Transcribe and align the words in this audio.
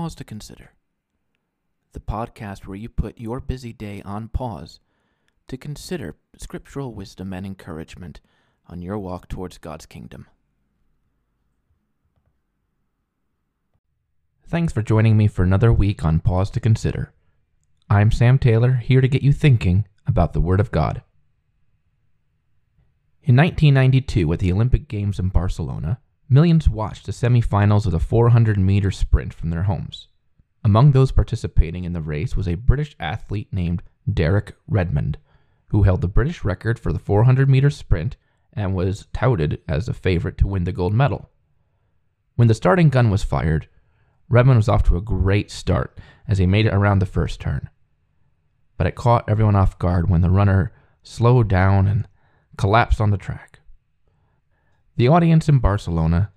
Pause 0.00 0.14
to 0.14 0.24
Consider, 0.24 0.70
the 1.92 2.00
podcast 2.00 2.64
where 2.64 2.74
you 2.74 2.88
put 2.88 3.20
your 3.20 3.38
busy 3.38 3.74
day 3.74 4.00
on 4.02 4.28
pause 4.28 4.80
to 5.46 5.58
consider 5.58 6.16
scriptural 6.38 6.94
wisdom 6.94 7.34
and 7.34 7.44
encouragement 7.44 8.22
on 8.66 8.80
your 8.80 8.98
walk 8.98 9.28
towards 9.28 9.58
God's 9.58 9.84
kingdom. 9.84 10.26
Thanks 14.46 14.72
for 14.72 14.80
joining 14.80 15.18
me 15.18 15.26
for 15.28 15.42
another 15.42 15.70
week 15.70 16.02
on 16.02 16.20
Pause 16.20 16.52
to 16.52 16.60
Consider. 16.60 17.12
I'm 17.90 18.10
Sam 18.10 18.38
Taylor, 18.38 18.76
here 18.76 19.02
to 19.02 19.06
get 19.06 19.20
you 19.20 19.34
thinking 19.34 19.86
about 20.06 20.32
the 20.32 20.40
Word 20.40 20.60
of 20.60 20.72
God. 20.72 21.02
In 23.22 23.36
1992, 23.36 24.32
at 24.32 24.38
the 24.38 24.50
Olympic 24.50 24.88
Games 24.88 25.18
in 25.18 25.28
Barcelona, 25.28 26.00
millions 26.30 26.68
watched 26.68 27.04
the 27.04 27.12
semifinals 27.12 27.84
of 27.84 27.92
the 27.92 27.98
400 27.98 28.56
meter 28.56 28.90
sprint 28.90 29.34
from 29.34 29.50
their 29.50 29.64
homes. 29.64 30.06
Among 30.62 30.92
those 30.92 31.10
participating 31.12 31.84
in 31.84 31.92
the 31.92 32.00
race 32.00 32.36
was 32.36 32.46
a 32.46 32.54
British 32.54 32.94
athlete 33.00 33.52
named 33.52 33.82
Derek 34.12 34.56
Redmond, 34.68 35.18
who 35.68 35.82
held 35.82 36.00
the 36.00 36.08
British 36.08 36.44
record 36.44 36.78
for 36.78 36.92
the 36.92 36.98
400 36.98 37.48
meter 37.48 37.70
sprint 37.70 38.16
and 38.52 38.74
was 38.74 39.06
touted 39.12 39.60
as 39.68 39.88
a 39.88 39.94
favorite 39.94 40.38
to 40.38 40.46
win 40.46 40.64
the 40.64 40.72
gold 40.72 40.94
medal. 40.94 41.30
When 42.36 42.48
the 42.48 42.54
starting 42.54 42.88
gun 42.88 43.10
was 43.10 43.22
fired, 43.22 43.68
Redmond 44.28 44.58
was 44.58 44.68
off 44.68 44.84
to 44.84 44.96
a 44.96 45.02
great 45.02 45.50
start 45.50 45.98
as 46.28 46.38
he 46.38 46.46
made 46.46 46.66
it 46.66 46.74
around 46.74 47.00
the 47.00 47.06
first 47.06 47.40
turn. 47.40 47.68
But 48.76 48.86
it 48.86 48.94
caught 48.94 49.28
everyone 49.28 49.56
off 49.56 49.78
guard 49.78 50.08
when 50.08 50.20
the 50.20 50.30
runner 50.30 50.72
slowed 51.02 51.48
down 51.48 51.86
and 51.86 52.08
collapsed 52.56 53.00
on 53.00 53.10
the 53.10 53.18
track. 53.18 53.49
The 55.00 55.08
audience 55.08 55.48
in 55.48 55.60
Barcelona, 55.60 56.30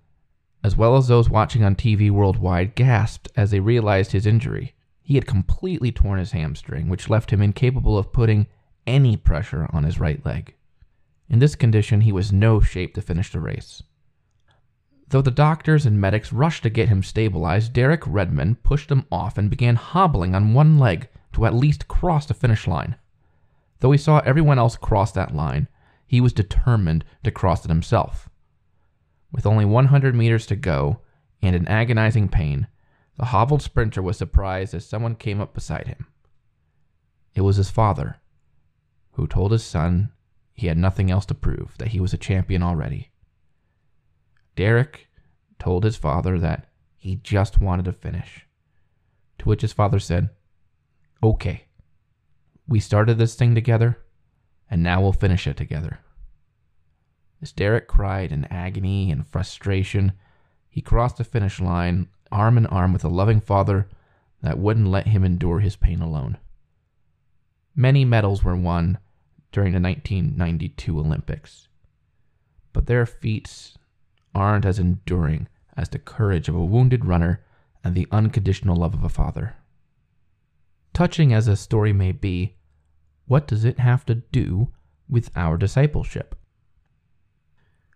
as 0.64 0.78
well 0.78 0.95
as 0.95 1.09
those 1.09 1.30
watching 1.30 1.66
on 1.66 1.75
TV 1.75 2.09
worldwide, 2.09 2.75
gasped 2.75 3.30
as 3.36 3.52
they 3.52 3.59
realized 3.59 4.14
his 4.14 4.25
injury. 4.25 4.73
He 5.02 5.16
had 5.16 5.28
completely 5.28 5.92
torn 5.92 6.17
his 6.17 6.31
hamstring, 6.31 6.88
which 6.88 7.09
left 7.09 7.31
him 7.31 7.42
incapable 7.42 7.97
of 7.97 8.14
putting 8.14 8.47
any 8.88 9.17
pressure 9.17 9.70
on 9.73 9.83
his 9.83 10.00
right 10.00 10.25
leg. 10.25 10.55
In 11.28 11.39
this 11.39 11.55
condition, 11.55 12.00
he 12.00 12.14
was 12.14 12.31
no 12.31 12.61
shape 12.61 12.94
to 12.94 13.02
finish 13.02 13.33
the 13.33 13.42
race. 13.42 13.83
Though 15.09 15.22
the 15.22 15.30
doctors 15.30 15.86
and 15.86 16.00
medics 16.00 16.31
rushed 16.31 16.64
to 16.64 16.70
get 16.70 16.88
him 16.88 17.03
stabilized, 17.03 17.73
Derek 17.73 18.03
Redmond 18.08 18.64
pushed 18.64 18.89
him 18.89 19.05
off 19.11 19.38
and 19.38 19.50
began 19.50 19.75
hobbling 19.75 20.33
on 20.33 20.53
one 20.53 20.80
leg 20.80 21.09
to 21.33 21.45
at 21.45 21.53
least 21.53 21.89
cross 21.89 22.27
the 22.27 22.33
finish 22.33 22.66
line. 22.66 22.95
Though 23.81 23.92
he 23.92 23.98
saw 23.98 24.20
everyone 24.20 24.58
else 24.58 24.77
cross 24.77 25.11
that 25.11 25.36
line, 25.36 25.67
he 26.08 26.22
was 26.22 26.31
determined 26.31 27.03
to 27.25 27.30
cross 27.30 27.66
it 27.66 27.70
himself. 27.70 28.30
With 29.34 29.48
only 29.48 29.66
100 29.66 30.16
meters 30.16 30.45
to 30.45 30.56
go 30.56 31.02
and 31.42 31.56
in 31.56 31.67
agonizing 31.67 32.30
pain, 32.30 32.67
the 33.17 33.26
hobbled 33.26 33.62
sprinter 33.62 34.02
was 34.02 34.17
surprised 34.17 34.73
as 34.73 34.86
someone 34.86 35.16
came 35.16 35.42
up 35.42 35.53
beside 35.53 35.88
him. 35.88 36.08
It 37.34 37.42
was 37.42 37.58
his 37.58 37.72
father, 37.72 38.22
who 39.14 39.27
told 39.27 39.52
his 39.52 39.64
son 39.64 40.11
he 40.54 40.67
had 40.67 40.77
nothing 40.77 41.10
else 41.10 41.26
to 41.26 41.33
prove, 41.33 41.76
that 41.80 41.89
he 41.89 41.99
was 41.99 42.14
a 42.14 42.17
champion 42.17 42.61
already. 42.61 43.10
Derek 44.55 45.10
told 45.58 45.83
his 45.83 45.95
father 45.95 46.38
that 46.39 46.67
he 46.95 47.16
just 47.16 47.60
wanted 47.60 47.86
to 47.86 47.92
finish. 47.92 48.45
To 49.39 49.49
which 49.49 49.61
his 49.61 49.73
father 49.73 49.99
said, 49.99 50.30
Okay, 51.23 51.66
we 52.67 52.80
started 52.80 53.17
this 53.17 53.33
thing 53.33 53.55
together, 53.55 53.98
and 54.70 54.83
now 54.83 55.02
we'll 55.02 55.11
finish 55.11 55.48
it 55.48 55.58
together. 55.58 55.99
As 57.43 57.52
Derek 57.52 57.89
cried 57.89 58.31
in 58.31 58.45
agony 58.45 59.11
and 59.11 59.27
frustration, 59.27 60.14
he 60.70 60.80
crossed 60.80 61.17
the 61.17 61.26
finish 61.26 61.59
line 61.59 62.08
arm 62.31 62.58
in 62.58 62.65
arm 62.67 62.93
with 62.93 63.04
a 63.04 63.09
loving 63.09 63.42
father 63.42 63.89
that 64.42 64.58
wouldn't 64.58 64.87
let 64.87 65.08
him 65.08 65.26
endure 65.26 65.59
his 65.59 65.76
pain 65.76 66.02
alone. 66.02 66.37
Many 67.76 68.05
medals 68.05 68.45
were 68.45 68.55
won 68.55 68.98
during 69.52 69.73
the 69.73 69.81
1992 69.81 70.98
Olympics, 70.98 71.67
but 72.71 72.86
their 72.86 73.05
feats 73.05 73.77
aren't 74.33 74.64
as 74.64 74.80
enduring 74.80 75.49
as 75.75 75.89
the 75.89 75.99
courage 75.99 76.48
of 76.48 76.55
a 76.55 76.64
wounded 76.64 77.04
runner 77.04 77.43
and 77.83 77.93
the 77.93 78.08
unconditional 78.10 78.77
love 78.77 78.93
of 78.93 79.04
a 79.04 79.10
father. 79.10 79.58
Touching 80.93 81.33
as 81.33 81.49
a 81.49 81.58
story 81.58 81.92
may 81.92 82.14
be, 82.14 82.55
what 83.25 83.48
does 83.48 83.65
it 83.65 83.80
have 83.80 84.05
to 84.05 84.15
do 84.15 84.70
with 85.10 85.30
our 85.36 85.58
discipleship? 85.58 86.36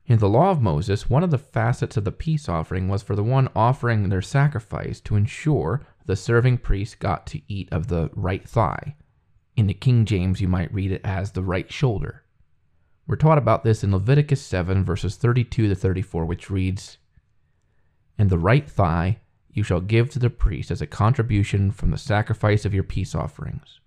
In 0.07 0.19
the 0.19 0.29
law 0.29 0.51
of 0.51 0.62
Moses, 0.62 1.09
one 1.09 1.22
of 1.22 1.31
the 1.31 1.38
facets 1.38 1.97
of 1.97 2.06
the 2.06 2.13
peace 2.13 2.47
offering 2.47 2.88
was 2.88 3.03
for 3.03 3.13
the 3.13 3.23
one 3.23 3.50
offering 3.53 4.07
their 4.07 4.22
sacrifice 4.22 5.01
to 5.01 5.18
ensure 5.18 5.85
the 6.06 6.16
serving 6.16 6.59
priest 6.59 7.00
got 7.00 7.28
to 7.28 7.41
eat 7.50 7.68
of 7.73 7.88
the 7.88 8.09
right 8.16 8.47
thigh. 8.47 8.96
In 9.57 9.67
the 9.67 9.73
King 9.73 10.06
James, 10.06 10.40
you 10.40 10.47
might 10.47 10.73
read 10.73 10.94
it 10.94 11.01
as 11.03 11.34
the 11.34 11.44
right 11.44 11.69
shoulder. 11.69 12.23
We're 13.06 13.17
taught 13.17 13.38
about 13.38 13.66
this 13.66 13.84
in 13.84 13.91
Leviticus 13.91 14.41
7, 14.41 14.85
verses 14.85 15.17
32 15.17 15.67
to 15.67 15.75
34, 15.75 16.23
which 16.23 16.50
reads 16.50 16.97
And 18.17 18.29
the 18.29 18.40
right 18.40 18.69
thigh 18.69 19.19
you 19.51 19.62
shall 19.62 19.81
give 19.81 20.09
to 20.12 20.19
the 20.19 20.29
priest 20.29 20.72
as 20.72 20.81
a 20.81 20.88
contribution 20.88 21.69
from 21.69 21.91
the 21.91 21.97
sacrifice 21.97 22.63
of 22.63 22.73
your 22.73 22.84
peace 22.84 23.13
offerings. 23.13 23.81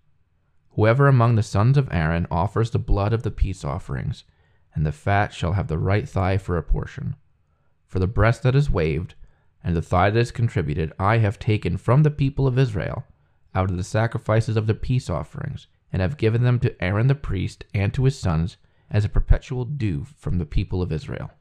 Whoever 0.71 1.07
among 1.07 1.37
the 1.37 1.43
sons 1.43 1.79
of 1.79 1.89
Aaron 1.91 2.27
offers 2.31 2.73
the 2.73 2.79
blood 2.79 3.15
of 3.15 3.23
the 3.23 3.31
peace 3.31 3.65
offerings, 3.65 4.25
and 4.75 4.87
the 4.87 4.93
fat 4.93 5.33
shall 5.33 5.55
have 5.55 5.69
the 5.69 5.79
right 5.79 6.09
thigh 6.09 6.39
for 6.39 6.57
a 6.57 6.63
portion. 6.63 7.17
For 7.87 7.99
the 7.99 8.07
breast 8.07 8.43
that 8.45 8.55
is 8.55 8.71
waved, 8.71 9.15
and 9.65 9.77
the 9.77 9.83
thigh 9.83 10.11
that 10.11 10.19
is 10.19 10.31
contributed, 10.31 10.93
I 10.99 11.19
have 11.19 11.39
taken 11.39 11.77
from 11.77 12.03
the 12.03 12.11
people 12.11 12.47
of 12.47 12.59
Israel, 12.59 13.05
out 13.55 13.71
of 13.71 13.77
the 13.77 13.85
sacrifices 13.85 14.57
of 14.57 14.67
the 14.67 14.75
peace 14.75 15.11
offerings, 15.11 15.67
and 15.93 16.01
have 16.01 16.17
given 16.17 16.45
them 16.45 16.61
to 16.61 16.83
Aaron 16.83 17.09
the 17.09 17.15
priest 17.15 17.65
and 17.75 17.93
to 17.95 18.05
his 18.05 18.19
sons 18.19 18.57
as 18.91 19.05
a 19.05 19.09
perpetual 19.09 19.65
due 19.65 20.05
from 20.05 20.39
the 20.39 20.47
people 20.47 20.83
of 20.83 20.93
Israel. 20.93 21.33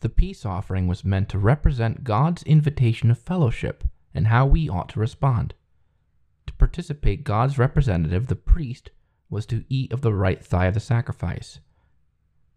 The 0.00 0.08
peace 0.08 0.44
offering 0.46 0.86
was 0.86 1.04
meant 1.04 1.28
to 1.28 1.38
represent 1.38 2.04
God's 2.04 2.42
invitation 2.42 3.10
of 3.10 3.18
fellowship 3.18 3.84
and 4.14 4.26
how 4.26 4.46
we 4.46 4.68
ought 4.68 4.88
to 4.90 5.00
respond. 5.00 5.54
To 6.46 6.52
participate, 6.54 7.22
God's 7.22 7.58
representative, 7.58 8.26
the 8.26 8.34
priest, 8.34 8.90
was 9.30 9.46
to 9.46 9.64
eat 9.68 9.92
of 9.92 10.00
the 10.00 10.12
right 10.12 10.44
thigh 10.44 10.66
of 10.66 10.74
the 10.74 10.80
sacrifice 10.80 11.60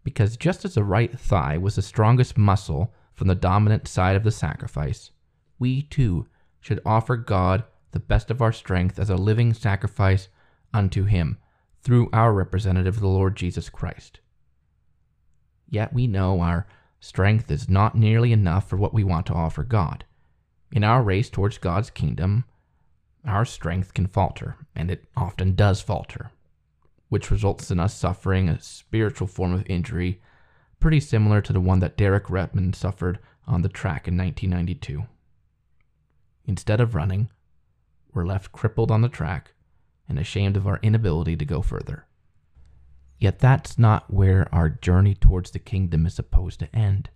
because 0.06 0.36
just 0.36 0.64
as 0.64 0.74
the 0.74 0.84
right 0.84 1.18
thigh 1.18 1.58
was 1.58 1.74
the 1.74 1.82
strongest 1.82 2.38
muscle 2.38 2.94
from 3.12 3.26
the 3.26 3.34
dominant 3.34 3.88
side 3.88 4.14
of 4.14 4.22
the 4.22 4.30
sacrifice, 4.30 5.10
we 5.58 5.82
too 5.82 6.28
should 6.60 6.80
offer 6.86 7.16
God 7.16 7.64
the 7.90 7.98
best 7.98 8.30
of 8.30 8.40
our 8.40 8.52
strength 8.52 9.00
as 9.00 9.10
a 9.10 9.16
living 9.16 9.52
sacrifice 9.52 10.28
unto 10.72 11.06
Him 11.06 11.38
through 11.82 12.08
our 12.12 12.32
representative, 12.32 13.00
the 13.00 13.08
Lord 13.08 13.34
Jesus 13.34 13.68
Christ. 13.68 14.20
Yet 15.68 15.92
we 15.92 16.06
know 16.06 16.40
our 16.40 16.68
strength 17.00 17.50
is 17.50 17.68
not 17.68 17.96
nearly 17.96 18.30
enough 18.30 18.70
for 18.70 18.76
what 18.76 18.94
we 18.94 19.02
want 19.02 19.26
to 19.26 19.34
offer 19.34 19.64
God. 19.64 20.04
In 20.70 20.84
our 20.84 21.02
race 21.02 21.28
towards 21.28 21.58
God's 21.58 21.90
kingdom, 21.90 22.44
our 23.26 23.44
strength 23.44 23.92
can 23.92 24.06
falter, 24.06 24.54
and 24.76 24.88
it 24.88 25.06
often 25.16 25.56
does 25.56 25.80
falter 25.80 26.30
which 27.08 27.30
results 27.30 27.70
in 27.70 27.78
us 27.78 27.94
suffering 27.94 28.48
a 28.48 28.60
spiritual 28.60 29.26
form 29.26 29.52
of 29.52 29.64
injury 29.68 30.20
pretty 30.80 31.00
similar 31.00 31.40
to 31.40 31.52
the 31.52 31.60
one 31.60 31.80
that 31.80 31.96
Derek 31.96 32.28
Redmond 32.28 32.76
suffered 32.76 33.18
on 33.46 33.62
the 33.62 33.68
track 33.68 34.06
in 34.08 34.16
1992. 34.16 35.06
Instead 36.44 36.80
of 36.80 36.94
running, 36.94 37.28
we're 38.12 38.26
left 38.26 38.52
crippled 38.52 38.90
on 38.90 39.02
the 39.02 39.08
track 39.08 39.52
and 40.08 40.18
ashamed 40.18 40.56
of 40.56 40.66
our 40.66 40.78
inability 40.82 41.36
to 41.36 41.44
go 41.44 41.62
further. 41.62 42.06
Yet 43.18 43.38
that's 43.38 43.78
not 43.78 44.12
where 44.12 44.48
our 44.52 44.68
journey 44.68 45.14
towards 45.14 45.50
the 45.50 45.58
kingdom 45.58 46.06
is 46.06 46.14
supposed 46.14 46.60
to 46.60 46.76
end. 46.76 47.10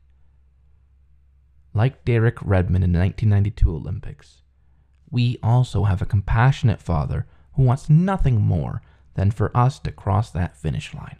Like 1.74 2.04
Derek 2.04 2.38
Redmond 2.42 2.84
in 2.84 2.92
the 2.92 2.98
1992 2.98 3.70
Olympics, 3.70 4.42
we 5.10 5.38
also 5.42 5.84
have 5.84 6.00
a 6.02 6.06
compassionate 6.06 6.80
Father 6.80 7.26
who 7.54 7.62
wants 7.62 7.90
nothing 7.90 8.40
more 8.40 8.82
than 9.14 9.30
for 9.30 9.56
us 9.56 9.78
to 9.80 9.92
cross 9.92 10.30
that 10.30 10.56
finish 10.56 10.94
line. 10.94 11.16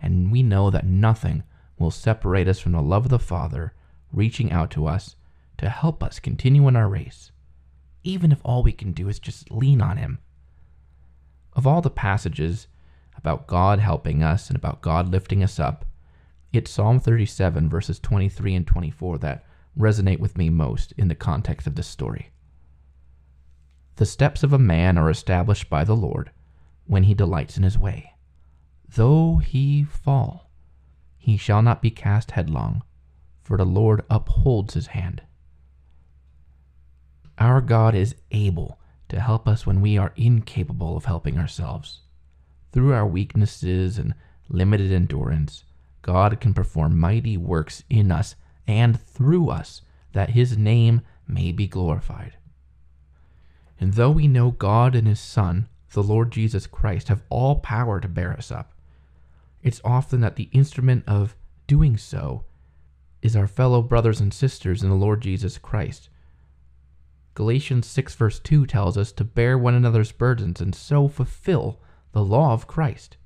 And 0.00 0.32
we 0.32 0.42
know 0.42 0.70
that 0.70 0.86
nothing 0.86 1.44
will 1.78 1.90
separate 1.90 2.48
us 2.48 2.58
from 2.58 2.72
the 2.72 2.82
love 2.82 3.04
of 3.04 3.10
the 3.10 3.18
Father 3.18 3.72
reaching 4.12 4.52
out 4.52 4.70
to 4.72 4.86
us 4.86 5.16
to 5.58 5.68
help 5.68 6.02
us 6.02 6.18
continue 6.18 6.66
in 6.68 6.76
our 6.76 6.88
race, 6.88 7.30
even 8.02 8.32
if 8.32 8.40
all 8.44 8.62
we 8.62 8.72
can 8.72 8.92
do 8.92 9.08
is 9.08 9.18
just 9.18 9.50
lean 9.50 9.80
on 9.80 9.96
Him. 9.96 10.18
Of 11.54 11.66
all 11.66 11.80
the 11.80 11.90
passages 11.90 12.66
about 13.16 13.46
God 13.46 13.78
helping 13.78 14.22
us 14.22 14.48
and 14.48 14.56
about 14.56 14.82
God 14.82 15.08
lifting 15.08 15.42
us 15.42 15.60
up, 15.60 15.84
it's 16.52 16.70
Psalm 16.70 16.98
37, 17.00 17.68
verses 17.68 17.98
23 17.98 18.54
and 18.54 18.66
24 18.66 19.18
that 19.18 19.44
resonate 19.78 20.18
with 20.18 20.36
me 20.36 20.50
most 20.50 20.92
in 20.98 21.08
the 21.08 21.14
context 21.14 21.66
of 21.66 21.76
this 21.76 21.86
story. 21.86 22.30
The 23.96 24.06
steps 24.06 24.42
of 24.42 24.52
a 24.52 24.58
man 24.58 24.98
are 24.98 25.10
established 25.10 25.70
by 25.70 25.84
the 25.84 25.96
Lord 25.96 26.30
when 26.92 27.04
he 27.04 27.14
delights 27.14 27.56
in 27.56 27.62
his 27.62 27.78
way. 27.78 28.12
Though 28.86 29.38
he 29.38 29.82
fall, 29.82 30.50
he 31.16 31.38
shall 31.38 31.62
not 31.62 31.80
be 31.80 31.90
cast 31.90 32.32
headlong, 32.32 32.82
for 33.40 33.56
the 33.56 33.64
Lord 33.64 34.04
upholds 34.10 34.74
his 34.74 34.88
hand. 34.88 35.22
Our 37.38 37.62
God 37.62 37.94
is 37.94 38.14
able 38.30 38.78
to 39.08 39.20
help 39.20 39.48
us 39.48 39.64
when 39.66 39.80
we 39.80 39.96
are 39.96 40.12
incapable 40.16 40.94
of 40.94 41.06
helping 41.06 41.38
ourselves. 41.38 42.00
Through 42.72 42.92
our 42.92 43.06
weaknesses 43.06 43.96
and 43.96 44.12
limited 44.50 44.92
endurance, 44.92 45.64
God 46.02 46.40
can 46.42 46.52
perform 46.52 47.00
mighty 47.00 47.38
works 47.38 47.84
in 47.88 48.12
us 48.12 48.34
and 48.66 49.00
through 49.00 49.48
us 49.48 49.80
that 50.12 50.30
his 50.30 50.58
name 50.58 51.00
may 51.26 51.52
be 51.52 51.66
glorified. 51.66 52.36
And 53.80 53.94
though 53.94 54.10
we 54.10 54.28
know 54.28 54.50
God 54.50 54.94
and 54.94 55.08
his 55.08 55.20
Son, 55.20 55.68
the 55.92 56.02
Lord 56.02 56.30
Jesus 56.30 56.66
Christ, 56.66 57.08
have 57.08 57.22
all 57.28 57.56
power 57.56 58.00
to 58.00 58.08
bear 58.08 58.32
us 58.32 58.50
up, 58.50 58.72
it's 59.62 59.80
often 59.84 60.20
that 60.20 60.36
the 60.36 60.48
instrument 60.52 61.04
of 61.06 61.36
doing 61.66 61.96
so 61.96 62.44
is 63.22 63.36
our 63.36 63.46
fellow 63.46 63.82
brothers 63.82 64.20
and 64.20 64.34
sisters 64.34 64.82
in 64.82 64.90
the 64.90 64.96
Lord 64.96 65.20
Jesus 65.20 65.58
Christ. 65.58 66.08
Galatians 67.34 67.86
6, 67.86 68.14
verse 68.16 68.38
2 68.40 68.66
tells 68.66 68.98
us 68.98 69.12
to 69.12 69.24
bear 69.24 69.56
one 69.56 69.74
another's 69.74 70.12
burdens 70.12 70.60
and 70.60 70.74
so 70.74 71.08
fulfill 71.08 71.80
the 72.12 72.24
law 72.24 72.52
of 72.52 72.66
Christ. 72.66 73.16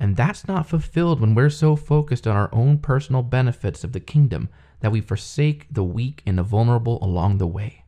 And 0.00 0.16
that's 0.16 0.48
not 0.48 0.66
fulfilled 0.66 1.20
when 1.20 1.34
we're 1.34 1.50
so 1.50 1.76
focused 1.76 2.26
on 2.26 2.36
our 2.36 2.48
own 2.52 2.78
personal 2.78 3.22
benefits 3.22 3.84
of 3.84 3.92
the 3.92 4.00
kingdom 4.00 4.48
that 4.80 4.90
we 4.90 5.00
forsake 5.00 5.66
the 5.70 5.84
weak 5.84 6.22
and 6.26 6.38
the 6.38 6.42
vulnerable 6.42 7.02
along 7.04 7.38
the 7.38 7.46
way. 7.46 7.84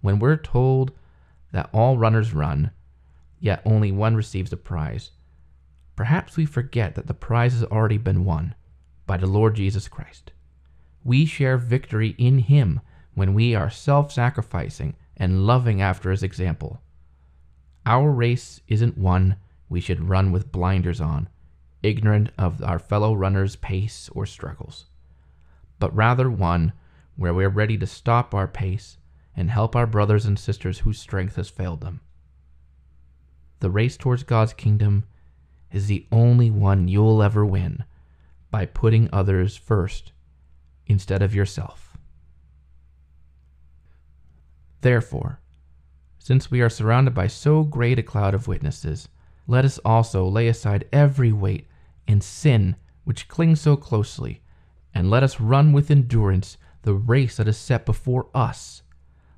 When 0.00 0.18
we're 0.18 0.36
told 0.36 0.92
that 1.52 1.68
all 1.72 1.98
runners 1.98 2.32
run, 2.32 2.70
yet 3.40 3.62
only 3.64 3.92
one 3.92 4.16
receives 4.16 4.52
a 4.52 4.56
prize, 4.56 5.10
perhaps 5.94 6.36
we 6.36 6.46
forget 6.46 6.94
that 6.94 7.06
the 7.06 7.14
prize 7.14 7.52
has 7.52 7.64
already 7.64 7.98
been 7.98 8.24
won 8.24 8.54
by 9.06 9.16
the 9.16 9.26
Lord 9.26 9.54
Jesus 9.54 9.88
Christ. 9.88 10.32
We 11.04 11.26
share 11.26 11.56
victory 11.56 12.14
in 12.18 12.40
Him 12.40 12.80
when 13.14 13.34
we 13.34 13.54
are 13.54 13.70
self 13.70 14.12
sacrificing 14.12 14.96
and 15.16 15.46
loving 15.46 15.80
after 15.80 16.10
His 16.10 16.22
example. 16.22 16.80
Our 17.84 18.10
race 18.10 18.60
isn't 18.68 18.98
one 18.98 19.36
we 19.68 19.80
should 19.80 20.08
run 20.08 20.32
with 20.32 20.52
blinders 20.52 21.00
on, 21.00 21.28
ignorant 21.82 22.30
of 22.36 22.62
our 22.62 22.78
fellow 22.78 23.14
runners' 23.14 23.56
pace 23.56 24.10
or 24.12 24.26
struggles, 24.26 24.86
but 25.78 25.94
rather 25.94 26.30
one 26.30 26.72
where 27.16 27.32
we 27.32 27.44
are 27.44 27.50
ready 27.50 27.78
to 27.78 27.86
stop 27.86 28.34
our 28.34 28.48
pace 28.48 28.98
and 29.36 29.50
help 29.50 29.76
our 29.76 29.86
brothers 29.86 30.26
and 30.26 30.38
sisters 30.38 30.80
whose 30.80 30.98
strength 30.98 31.36
has 31.36 31.48
failed 31.48 31.80
them. 31.80 32.00
The 33.60 33.70
race 33.70 33.96
towards 33.96 34.22
God's 34.22 34.52
kingdom 34.52 35.04
is 35.72 35.86
the 35.86 36.06
only 36.12 36.50
one 36.50 36.88
you'll 36.88 37.22
ever 37.22 37.44
win 37.44 37.84
by 38.50 38.66
putting 38.66 39.08
others 39.12 39.56
first 39.56 40.12
instead 40.86 41.22
of 41.22 41.34
yourself. 41.34 41.96
Therefore, 44.80 45.40
since 46.18 46.50
we 46.50 46.60
are 46.60 46.68
surrounded 46.68 47.14
by 47.14 47.26
so 47.26 47.62
great 47.62 47.98
a 47.98 48.02
cloud 48.02 48.34
of 48.34 48.48
witnesses, 48.48 49.08
let 49.46 49.64
us 49.64 49.78
also 49.84 50.26
lay 50.26 50.48
aside 50.48 50.88
every 50.92 51.32
weight 51.32 51.66
and 52.06 52.22
sin 52.22 52.76
which 53.04 53.28
clings 53.28 53.60
so 53.60 53.76
closely, 53.76 54.42
and 54.92 55.10
let 55.10 55.22
us 55.22 55.40
run 55.40 55.72
with 55.72 55.90
endurance 55.90 56.56
the 56.82 56.94
race 56.94 57.36
that 57.36 57.48
is 57.48 57.56
set 57.56 57.86
before 57.86 58.28
us, 58.34 58.82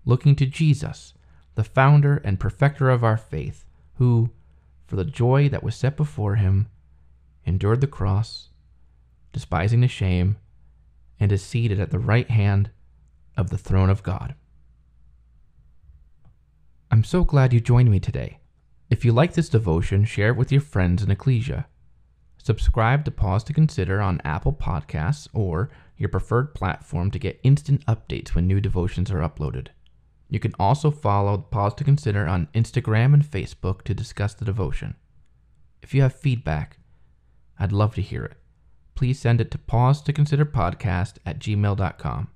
looking 0.04 0.34
to 0.36 0.46
Jesus, 0.46 1.14
the 1.54 1.64
founder 1.64 2.16
and 2.24 2.40
perfecter 2.40 2.88
of 2.88 3.04
our 3.04 3.16
faith, 3.16 3.66
who, 3.98 4.30
for 4.86 4.96
the 4.96 5.04
joy 5.04 5.48
that 5.48 5.62
was 5.62 5.74
set 5.74 5.96
before 5.96 6.36
him, 6.36 6.68
endured 7.44 7.80
the 7.80 7.86
cross, 7.86 8.48
despising 9.32 9.80
the 9.80 9.88
shame, 9.88 10.36
and 11.20 11.30
is 11.32 11.44
seated 11.44 11.80
at 11.80 11.90
the 11.90 11.98
right 11.98 12.30
hand 12.30 12.70
of 13.36 13.50
the 13.50 13.58
throne 13.58 13.90
of 13.90 14.02
God. 14.02 14.34
I'm 16.90 17.04
so 17.04 17.24
glad 17.24 17.52
you 17.52 17.60
joined 17.60 17.90
me 17.90 18.00
today. 18.00 18.38
If 18.88 19.04
you 19.04 19.12
like 19.12 19.34
this 19.34 19.48
devotion, 19.48 20.04
share 20.04 20.30
it 20.30 20.36
with 20.36 20.50
your 20.50 20.60
friends 20.60 21.02
in 21.02 21.10
Ecclesia. 21.10 21.66
Subscribe 22.38 23.04
to 23.04 23.10
Pause 23.10 23.44
to 23.44 23.52
Consider 23.52 24.00
on 24.00 24.22
Apple 24.24 24.54
Podcasts 24.54 25.28
or 25.34 25.70
your 25.98 26.08
preferred 26.08 26.54
platform 26.54 27.10
to 27.10 27.18
get 27.18 27.40
instant 27.42 27.84
updates 27.86 28.34
when 28.34 28.46
new 28.46 28.60
devotions 28.60 29.10
are 29.10 29.28
uploaded. 29.28 29.68
You 30.28 30.38
can 30.38 30.52
also 30.58 30.90
follow 30.90 31.38
Pause 31.38 31.74
to 31.76 31.84
Consider 31.84 32.26
on 32.26 32.48
Instagram 32.54 33.14
and 33.14 33.24
Facebook 33.24 33.82
to 33.82 33.94
discuss 33.94 34.34
the 34.34 34.44
devotion. 34.44 34.94
If 35.82 35.94
you 35.94 36.02
have 36.02 36.14
feedback, 36.14 36.78
I'd 37.58 37.72
love 37.72 37.94
to 37.94 38.02
hear 38.02 38.24
it. 38.24 38.36
Please 38.94 39.18
send 39.18 39.40
it 39.40 39.50
to 39.52 39.58
pause 39.58 40.02
to 40.02 40.12
consider 40.12 40.44
podcast 40.44 41.18
at 41.24 41.38
gmail.com. 41.38 42.28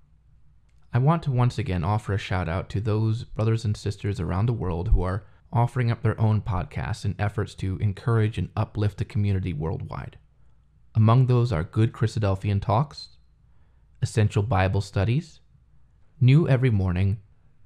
I 0.95 0.99
want 0.99 1.23
to 1.25 1.33
once 1.33 1.59
again 1.59 1.85
offer 1.85 2.13
a 2.13 2.19
shout 2.19 2.49
out 2.49 2.69
to 2.71 2.81
those 2.81 3.25
brothers 3.25 3.65
and 3.65 3.77
sisters 3.77 4.21
around 4.21 4.47
the 4.47 4.53
world 4.53 4.89
who 4.89 5.03
are 5.03 5.25
offering 5.53 5.91
up 5.91 6.03
their 6.03 6.19
own 6.21 6.41
podcasts 6.41 7.05
in 7.05 7.15
efforts 7.19 7.55
to 7.57 7.79
encourage 7.79 8.39
and 8.39 8.49
uplift 8.57 8.99
the 8.99 9.05
community 9.05 9.53
worldwide. 9.53 10.19
Among 10.95 11.27
those 11.27 11.53
are 11.53 11.65
Good 11.65 11.93
Christadelphian 11.93 12.61
Talks, 12.61 13.17
Essential 14.01 14.43
Bible 14.43 14.81
Studies, 14.81 15.41
New 16.21 16.49
Every 16.49 16.71
Morning, 16.71 17.19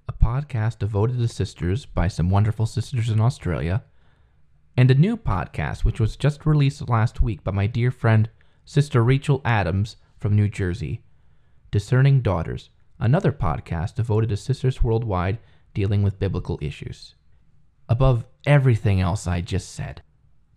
a 0.09 0.13
podcast 0.13 0.79
devoted 0.79 1.19
to 1.19 1.29
sisters 1.29 1.87
by 1.87 2.09
some 2.09 2.31
wonderful 2.31 2.67
sisters 2.67 3.09
in 3.09 3.21
Australia, 3.21 3.85
and 4.77 4.91
a 4.91 4.95
new 4.95 5.17
podcast 5.17 5.85
which 5.85 6.01
was 6.01 6.17
just 6.17 6.47
released 6.47 6.89
last 6.89 7.21
week 7.21 7.43
by 7.43 7.51
my 7.51 7.67
dear 7.67 7.91
friend 7.91 8.29
Sister 8.65 9.03
Rachel 9.03 9.41
Adams 9.45 9.97
from 10.19 10.35
New 10.35 10.49
Jersey, 10.49 11.03
Discerning 11.71 12.21
Daughters, 12.21 12.71
another 12.99 13.33
podcast 13.33 13.95
devoted 13.95 14.31
to 14.31 14.37
sisters 14.37 14.83
worldwide 14.83 15.39
dealing 15.75 16.03
with 16.03 16.19
biblical 16.19 16.59
issues 16.63 17.15
above 17.89 18.25
everything 18.47 19.01
else 19.01 19.27
I 19.27 19.41
just 19.41 19.73
said. 19.73 20.03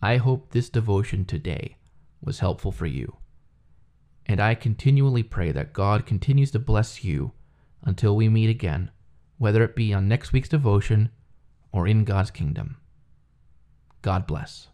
I 0.02 0.18
hope 0.18 0.52
this 0.52 0.70
devotion 0.70 1.26
today 1.26 1.78
was 2.22 2.40
helpful 2.40 2.72
for 2.72 2.86
you. 2.86 3.18
And 4.26 4.40
I 4.40 4.56
continually 4.56 5.24
pray 5.24 5.52
that 5.52 5.74
God 5.74 6.06
continues 6.06 6.52
to 6.52 6.60
bless 6.60 7.04
you 7.04 7.32
until 7.84 8.16
we 8.16 8.30
meet 8.30 8.50
again, 8.50 8.92
whether 9.40 9.64
it 9.64 9.76
be 9.76 9.92
on 9.94 10.08
next 10.08 10.32
week's 10.32 10.50
devotion 10.50 11.10
or 11.72 11.88
in 11.88 12.04
God's 12.04 12.30
kingdom. 12.30 12.78
God 14.04 14.28
bless. 14.28 14.68